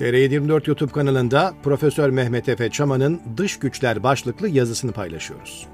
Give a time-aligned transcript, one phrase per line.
[0.00, 5.66] TR24 YouTube kanalında Profesör Mehmet Efe Çaman'ın Dış Güçler başlıklı yazısını paylaşıyoruz.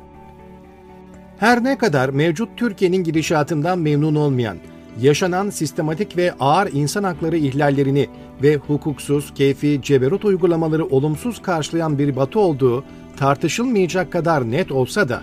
[1.39, 4.57] Her ne kadar mevcut Türkiye'nin gidişatından memnun olmayan,
[5.01, 8.09] yaşanan sistematik ve ağır insan hakları ihlallerini
[8.43, 12.85] ve hukuksuz, keyfi, ceberut uygulamaları olumsuz karşılayan bir batı olduğu
[13.17, 15.23] tartışılmayacak kadar net olsa da,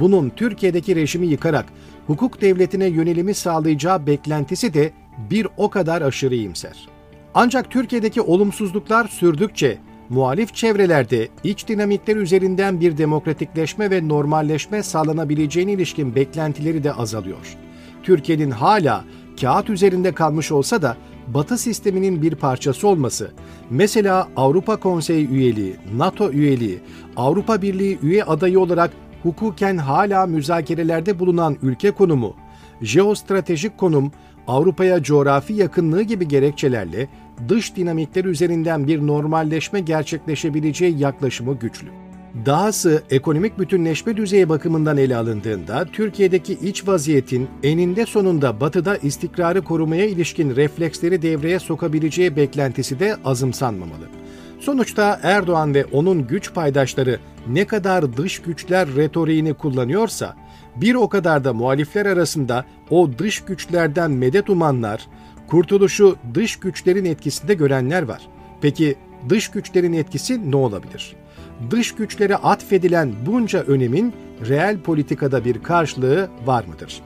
[0.00, 1.66] bunun Türkiye'deki rejimi yıkarak
[2.06, 4.92] hukuk devletine yönelimi sağlayacağı beklentisi de
[5.30, 6.89] bir o kadar aşırı iyimser.
[7.34, 16.14] Ancak Türkiye'deki olumsuzluklar sürdükçe muhalif çevrelerde iç dinamikler üzerinden bir demokratikleşme ve normalleşme sağlanabileceğine ilişkin
[16.14, 17.56] beklentileri de azalıyor.
[18.02, 19.04] Türkiye'nin hala
[19.40, 23.30] kağıt üzerinde kalmış olsa da Batı sisteminin bir parçası olması,
[23.70, 26.78] mesela Avrupa Konseyi üyeliği, NATO üyeliği,
[27.16, 28.90] Avrupa Birliği üye adayı olarak
[29.22, 32.36] hukuken hala müzakerelerde bulunan ülke konumu,
[32.82, 34.12] jeostratejik konum,
[34.50, 37.08] Avrupa'ya coğrafi yakınlığı gibi gerekçelerle
[37.48, 41.88] dış dinamikler üzerinden bir normalleşme gerçekleşebileceği yaklaşımı güçlü.
[42.46, 50.06] Dahası ekonomik bütünleşme düzeyi bakımından ele alındığında Türkiye'deki iç vaziyetin eninde sonunda batıda istikrarı korumaya
[50.06, 54.08] ilişkin refleksleri devreye sokabileceği beklentisi de azımsanmamalı.
[54.60, 60.36] Sonuçta Erdoğan ve onun güç paydaşları ne kadar dış güçler retoriğini kullanıyorsa,
[60.76, 65.06] bir o kadar da muhalifler arasında o dış güçlerden medet umanlar,
[65.48, 68.28] kurtuluşu dış güçlerin etkisinde görenler var.
[68.60, 68.96] Peki
[69.28, 71.16] dış güçlerin etkisi ne olabilir?
[71.70, 74.14] Dış güçlere atfedilen bunca önemin
[74.48, 77.02] reel politikada bir karşılığı var mıdır?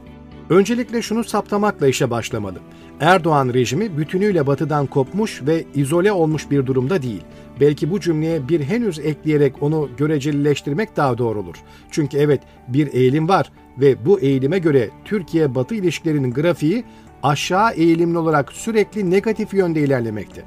[0.50, 2.58] Öncelikle şunu saptamakla işe başlamalı.
[3.00, 7.22] Erdoğan rejimi bütünüyle batıdan kopmuş ve izole olmuş bir durumda değil.
[7.60, 11.56] Belki bu cümleye bir henüz ekleyerek onu görecelileştirmek daha doğru olur.
[11.90, 16.84] Çünkü evet bir eğilim var ve bu eğilime göre Türkiye-Batı ilişkilerinin grafiği
[17.22, 20.42] aşağı eğilimli olarak sürekli negatif yönde ilerlemekte.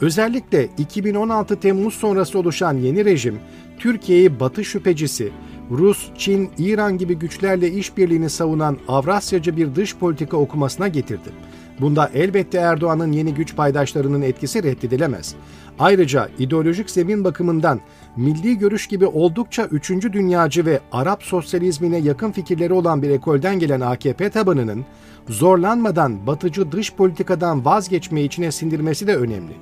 [0.00, 3.38] Özellikle 2016 Temmuz sonrası oluşan yeni rejim,
[3.78, 5.32] Türkiye'yi Batı şüphecisi,
[5.70, 11.30] Rus, Çin, İran gibi güçlerle işbirliğini savunan Avrasyacı bir dış politika okumasına getirdi.
[11.80, 15.34] Bunda elbette Erdoğan'ın yeni güç paydaşlarının etkisi reddedilemez.
[15.78, 17.80] Ayrıca ideolojik zemin bakımından
[18.16, 23.80] milli görüş gibi oldukça üçüncü dünyacı ve Arap sosyalizmine yakın fikirleri olan bir ekolden gelen
[23.80, 24.84] AKP tabanının
[25.28, 29.52] zorlanmadan batıcı dış politikadan vazgeçmeyi içine sindirmesi de önemli.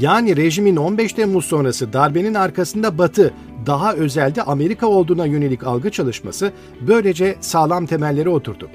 [0.00, 3.34] Yani rejimin 15 Temmuz sonrası darbenin arkasında Batı,
[3.66, 8.68] daha özelde Amerika olduğuna yönelik algı çalışması böylece sağlam temelleri oturdu.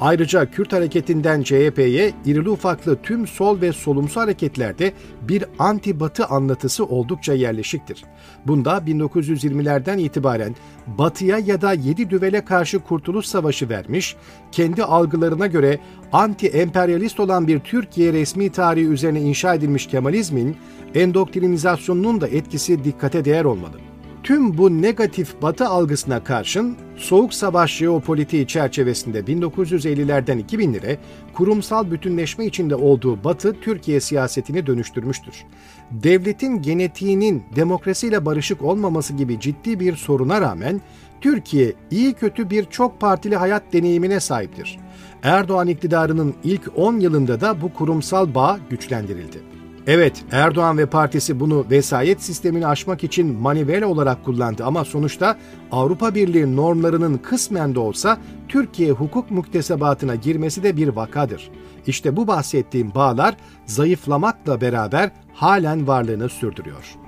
[0.00, 4.92] Ayrıca Kürt hareketinden CHP'ye irili ufaklı tüm sol ve solumsu hareketlerde
[5.22, 8.04] bir anti-batı anlatısı oldukça yerleşiktir.
[8.46, 10.54] Bunda 1920'lerden itibaren
[10.86, 14.16] batıya ya da yedi düvele karşı kurtuluş savaşı vermiş,
[14.52, 15.78] kendi algılarına göre
[16.12, 20.56] anti-emperyalist olan bir Türkiye resmi tarihi üzerine inşa edilmiş Kemalizmin
[20.94, 23.85] endoktrinizasyonunun da etkisi dikkate değer olmalı.
[24.26, 30.96] Tüm bu negatif batı algısına karşın Soğuk Savaş jeopolitiği çerçevesinde 1950'lerden 2000'lere
[31.34, 35.44] kurumsal bütünleşme içinde olduğu batı Türkiye siyasetini dönüştürmüştür.
[35.90, 40.80] Devletin genetiğinin demokrasiyle barışık olmaması gibi ciddi bir soruna rağmen
[41.20, 44.78] Türkiye iyi kötü bir çok partili hayat deneyimine sahiptir.
[45.22, 49.55] Erdoğan iktidarının ilk 10 yılında da bu kurumsal bağ güçlendirildi.
[49.86, 55.36] Evet, Erdoğan ve partisi bunu vesayet sistemini aşmak için manivela olarak kullandı ama sonuçta
[55.72, 61.50] Avrupa Birliği normlarının kısmen de olsa Türkiye hukuk muktesebatına girmesi de bir vakadır.
[61.86, 63.36] İşte bu bahsettiğim bağlar
[63.66, 67.05] zayıflamakla beraber halen varlığını sürdürüyor.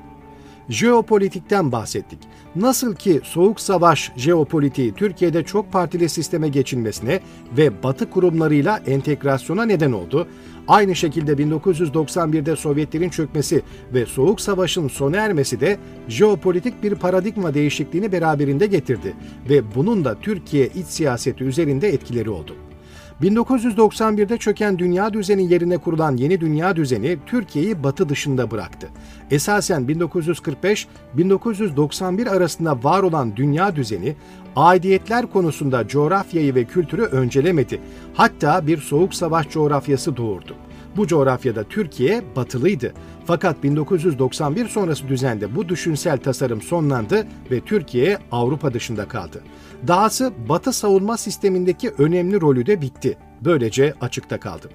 [0.69, 2.19] Jeopolitikten bahsettik.
[2.57, 7.21] Nasıl ki Soğuk Savaş jeopolitiği Türkiye'de çok partili sisteme geçilmesine
[7.57, 10.29] ve Batı kurumlarıyla entegrasyona neden oldu,
[10.69, 13.63] Aynı şekilde 1991'de Sovyetlerin çökmesi
[13.95, 15.79] ve Soğuk Savaş'ın sona ermesi de
[16.09, 19.15] jeopolitik bir paradigma değişikliğini beraberinde getirdi
[19.51, 22.57] ve bunun da Türkiye iç siyaseti üzerinde etkileri oldu.
[23.23, 28.89] 1991'de çöken dünya düzeni yerine kurulan yeni dünya düzeni Türkiye'yi batı dışında bıraktı.
[29.31, 34.17] Esasen 1945-1991 arasında var olan dünya düzeni
[34.57, 37.81] aidiyetler konusunda coğrafyayı ve kültürü öncelemedi.
[38.15, 40.55] Hatta bir soğuk savaş coğrafyası doğurdu.
[40.97, 42.95] Bu coğrafyada Türkiye batılıydı.
[43.27, 49.43] Fakat 1991 sonrası düzende bu düşünsel tasarım sonlandı ve Türkiye Avrupa dışında kaldı.
[49.87, 53.19] Dahası Batı savunma sistemindeki önemli rolü de bitti.
[53.41, 54.69] Böylece açıkta kaldı.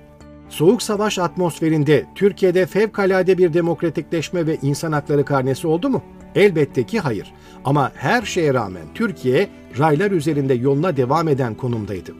[0.49, 6.03] Soğuk savaş atmosferinde Türkiye'de fevkalade bir demokratikleşme ve insan hakları karnesi oldu mu?
[6.35, 7.33] Elbette ki hayır.
[7.65, 9.49] Ama her şeye rağmen Türkiye
[9.79, 12.11] raylar üzerinde yoluna devam eden konumdaydı.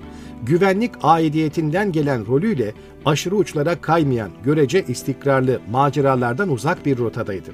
[0.44, 2.74] Güvenlik aidiyetinden gelen rolüyle
[3.06, 7.51] aşırı uçlara kaymayan, görece istikrarlı maceralardan uzak bir rotadaydı.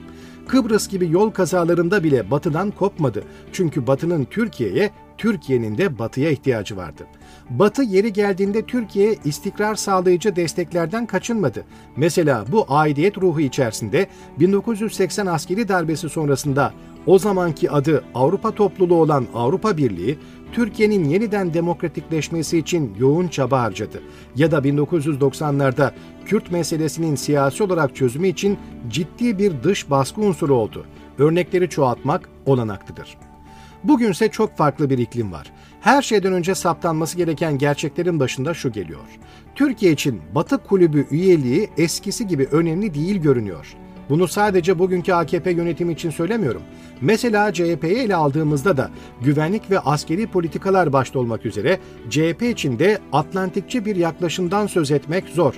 [0.47, 3.23] Kıbrıs gibi yol kazalarında bile batıdan kopmadı.
[3.53, 7.07] Çünkü batının Türkiye'ye, Türkiye'nin de batıya ihtiyacı vardı.
[7.49, 11.65] Batı yeri geldiğinde Türkiye'ye istikrar sağlayıcı desteklerden kaçınmadı.
[11.95, 14.07] Mesela bu aidiyet ruhu içerisinde
[14.39, 16.73] 1980 askeri darbesi sonrasında
[17.05, 20.19] o zamanki adı Avrupa topluluğu olan Avrupa Birliği,
[20.51, 24.01] Türkiye'nin yeniden demokratikleşmesi için yoğun çaba harcadı.
[24.35, 25.91] Ya da 1990'larda
[26.25, 28.57] Kürt meselesinin siyasi olarak çözümü için
[28.89, 30.85] ciddi bir dış baskı unsuru oldu.
[31.17, 33.28] Örnekleri çoğaltmak olanaklıdır.
[33.83, 35.51] Bugünse çok farklı bir iklim var.
[35.81, 39.05] Her şeyden önce saptanması gereken gerçeklerin başında şu geliyor.
[39.55, 43.75] Türkiye için Batı Kulübü üyeliği eskisi gibi önemli değil görünüyor.
[44.09, 46.61] Bunu sadece bugünkü AKP yönetimi için söylemiyorum.
[47.01, 48.91] Mesela CHP'yi ele aldığımızda da
[49.21, 51.79] güvenlik ve askeri politikalar başta olmak üzere
[52.09, 55.53] CHP için de Atlantikçi bir yaklaşımdan söz etmek zor.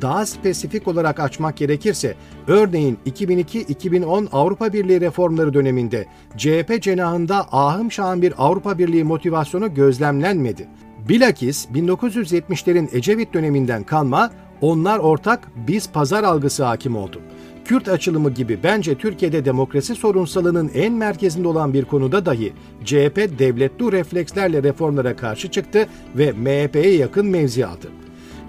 [0.00, 2.14] Daha spesifik olarak açmak gerekirse,
[2.46, 10.68] örneğin 2002-2010 Avrupa Birliği reformları döneminde CHP cenahında ahım şahım bir Avrupa Birliği motivasyonu gözlemlenmedi.
[11.08, 17.20] Bilakis 1970'lerin Ecevit döneminden kalma, onlar ortak biz pazar algısı hakim oldu.
[17.64, 22.52] Kürt açılımı gibi bence Türkiye'de demokrasi sorunsalının en merkezinde olan bir konuda dahi
[22.84, 27.88] CHP devletli reflekslerle reformlara karşı çıktı ve MHP'ye yakın mevzi aldı.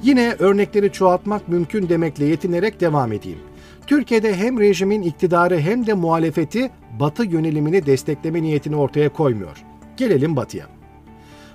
[0.05, 3.39] Yine örnekleri çoğaltmak mümkün demekle yetinerek devam edeyim.
[3.87, 9.63] Türkiye'de hem rejimin iktidarı hem de muhalefeti Batı yönelimini destekleme niyetini ortaya koymuyor.
[9.97, 10.65] Gelelim Batı'ya.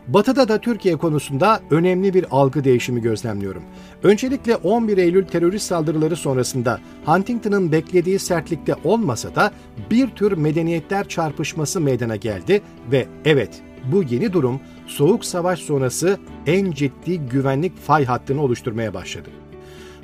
[0.08, 3.62] Batı'da da Türkiye konusunda önemli bir algı değişimi gözlemliyorum.
[4.02, 9.50] Öncelikle 11 Eylül terörist saldırıları sonrasında Huntington'ın beklediği sertlikte olmasa da
[9.90, 12.62] bir tür medeniyetler çarpışması meydana geldi
[12.92, 13.62] ve evet
[13.92, 19.28] bu yeni durum Soğuk Savaş sonrası en ciddi güvenlik fay hattını oluşturmaya başladı.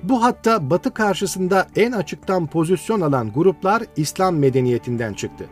[0.02, 5.46] Bu hatta Batı karşısında en açıktan pozisyon alan gruplar İslam medeniyetinden çıktı.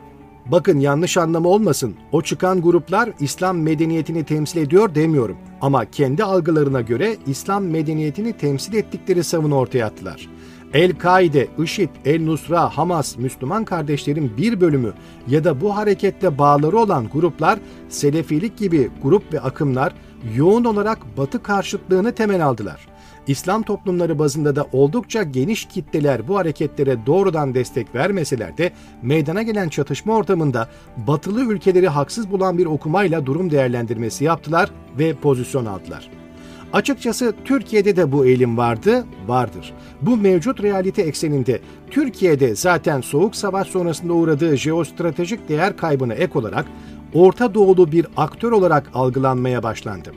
[0.47, 1.95] Bakın yanlış anlama olmasın.
[2.13, 5.37] O çıkan gruplar İslam medeniyetini temsil ediyor demiyorum.
[5.61, 10.29] Ama kendi algılarına göre İslam medeniyetini temsil ettikleri savunu ortaya attılar.
[10.75, 14.93] El-Kaide, IŞİD, El-Nusra, Hamas, Müslüman kardeşlerin bir bölümü
[15.29, 19.93] ya da bu harekette bağları olan gruplar, Selefilik gibi grup ve akımlar
[20.37, 22.87] yoğun olarak Batı karşıtlığını temel aldılar.
[23.27, 28.73] İslam toplumları bazında da oldukça geniş kitleler bu hareketlere doğrudan destek vermeseler de
[29.03, 35.67] meydana gelen çatışma ortamında batılı ülkeleri haksız bulan bir okumayla durum değerlendirmesi yaptılar ve pozisyon
[35.67, 36.24] aldılar.
[36.75, 39.75] Açıkçası Türkiye'de de bu eğilim vardı, vardır.
[40.03, 41.61] Bu mevcut realite ekseninde
[41.91, 46.67] Türkiye'de zaten Soğuk Savaş sonrasında uğradığı jeostratejik değer kaybına ek olarak
[47.13, 50.13] Orta Doğulu bir aktör olarak algılanmaya başlandı.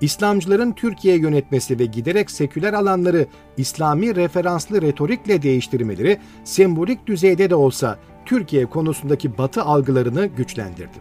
[0.00, 3.26] İslamcıların Türkiye yönetmesi ve giderek seküler alanları
[3.56, 10.98] İslami referanslı retorikle değiştirmeleri sembolik düzeyde de olsa Türkiye konusundaki batı algılarını güçlendirdi.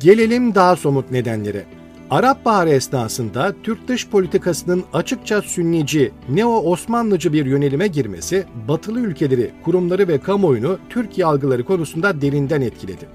[0.00, 1.64] Gelelim daha somut nedenlere.
[2.14, 10.08] Arap Baharı esnasında Türk dış politikasının açıkça sünnici, neo-Osmanlıcı bir yönelime girmesi, batılı ülkeleri, kurumları
[10.08, 13.08] ve kamuoyunu Türkiye algıları konusunda derinden etkiledi.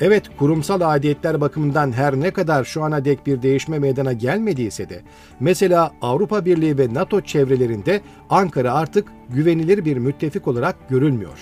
[0.00, 5.02] Evet kurumsal adiyetler bakımından her ne kadar şu ana dek bir değişme meydana gelmediyse de
[5.40, 8.00] mesela Avrupa Birliği ve NATO çevrelerinde
[8.30, 11.38] Ankara artık güvenilir bir müttefik olarak görülmüyor.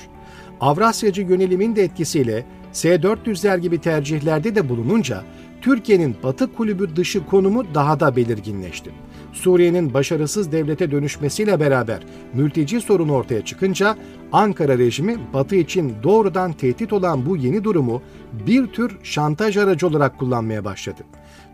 [0.60, 5.22] Avrasyacı yönelimin de etkisiyle S-400'ler gibi tercihlerde de bulununca
[5.60, 8.90] Türkiye'nin Batı kulübü dışı konumu daha da belirginleşti.
[9.32, 12.02] Suriye'nin başarısız devlete dönüşmesiyle beraber
[12.34, 13.96] mülteci sorunu ortaya çıkınca
[14.32, 18.02] Ankara rejimi Batı için doğrudan tehdit olan bu yeni durumu
[18.46, 21.02] bir tür şantaj aracı olarak kullanmaya başladı.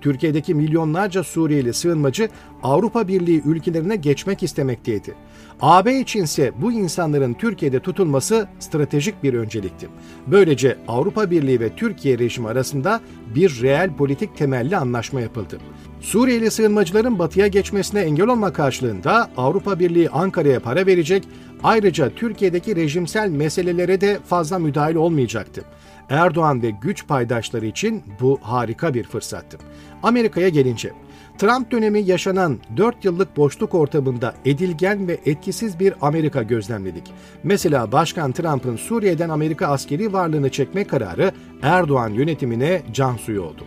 [0.02, 2.28] Türkiye'deki milyonlarca Suriyeli sığınmacı
[2.62, 5.14] Avrupa Birliği ülkelerine geçmek istemekteydi.
[5.60, 9.88] AB içinse bu insanların Türkiye'de tutulması stratejik bir öncelikti.
[10.26, 13.00] Böylece Avrupa Birliği ve Türkiye rejimi arasında
[13.34, 15.58] bir reel politik temelli anlaşma yapıldı.
[16.00, 21.28] Suriyeli sığınmacıların batıya geçmesine engel olma karşılığında Avrupa Birliği Ankara'ya para verecek,
[21.62, 25.64] ayrıca Türkiye'deki rejimsel meselelere de fazla müdahil olmayacaktı.
[26.10, 29.58] Erdoğan ve güç paydaşları için bu harika bir fırsattı.
[30.02, 30.92] Amerika'ya gelince,
[31.38, 37.12] Trump dönemi yaşanan 4 yıllık boşluk ortamında edilgen ve etkisiz bir Amerika gözlemledik.
[37.42, 41.32] Mesela Başkan Trump'ın Suriye'den Amerika askeri varlığını çekme kararı
[41.62, 43.64] Erdoğan yönetimine can suyu oldu.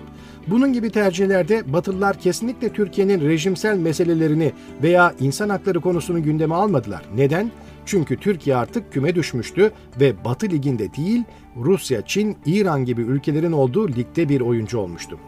[0.48, 4.52] Bunun gibi tercihlerde Batılılar kesinlikle Türkiye'nin rejimsel meselelerini
[4.84, 7.02] veya insan hakları konusunu gündeme almadılar.
[7.16, 7.52] Neden?
[7.86, 11.24] Çünkü Türkiye artık küme düşmüştü ve Batı Ligi'nde değil,
[11.56, 15.20] Rusya, Çin, İran gibi ülkelerin olduğu ligde bir oyuncu olmuştu.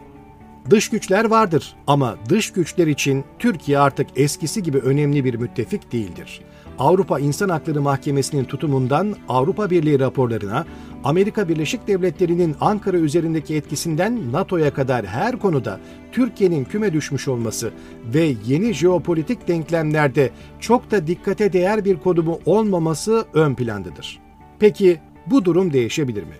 [0.70, 6.40] Dış güçler vardır ama dış güçler için Türkiye artık eskisi gibi önemli bir müttefik değildir.
[6.78, 10.66] Avrupa İnsan Hakları Mahkemesi'nin tutumundan Avrupa Birliği raporlarına,
[11.04, 15.80] Amerika Birleşik Devletleri'nin Ankara üzerindeki etkisinden NATO'ya kadar her konuda
[16.12, 17.70] Türkiye'nin küme düşmüş olması
[18.14, 20.30] ve yeni jeopolitik denklemlerde
[20.60, 24.20] çok da dikkate değer bir konumu olmaması ön plandadır.
[24.58, 26.34] Peki bu durum değişebilir mi?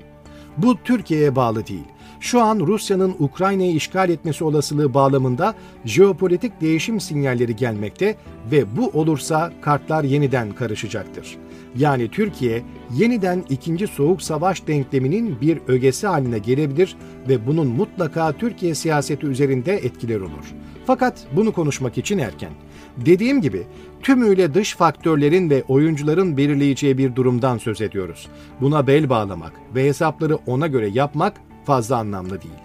[0.56, 1.84] Bu Türkiye'ye bağlı değil
[2.20, 8.16] şu an Rusya'nın Ukrayna'yı işgal etmesi olasılığı bağlamında jeopolitik değişim sinyalleri gelmekte
[8.52, 11.36] ve bu olursa kartlar yeniden karışacaktır.
[11.76, 12.62] Yani Türkiye
[12.94, 16.96] yeniden ikinci soğuk savaş denkleminin bir ögesi haline gelebilir
[17.28, 20.54] ve bunun mutlaka Türkiye siyaseti üzerinde etkiler olur.
[20.86, 22.52] Fakat bunu konuşmak için erken.
[22.96, 23.62] Dediğim gibi
[24.02, 28.28] tümüyle dış faktörlerin ve oyuncuların belirleyeceği bir durumdan söz ediyoruz.
[28.60, 32.62] Buna bel bağlamak ve hesapları ona göre yapmak fazla anlamlı değil.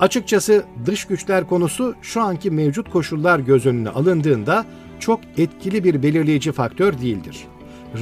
[0.00, 4.64] Açıkçası dış güçler konusu şu anki mevcut koşullar göz önüne alındığında
[5.00, 7.46] çok etkili bir belirleyici faktör değildir.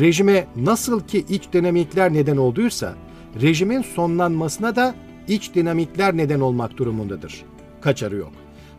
[0.00, 2.94] Rejime nasıl ki iç dinamikler neden olduysa,
[3.42, 4.94] rejimin sonlanmasına da
[5.28, 7.44] iç dinamikler neden olmak durumundadır.
[7.80, 8.32] Kaçarı yok.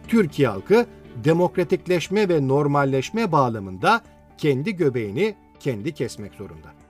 [0.07, 0.85] Türkiye halkı
[1.23, 4.01] demokratikleşme ve normalleşme bağlamında
[4.37, 6.86] kendi göbeğini kendi kesmek zorunda.